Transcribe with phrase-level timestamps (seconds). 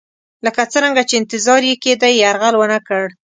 [0.45, 3.03] لکه څرنګه چې انتظار یې کېدی یرغل ونه کړ.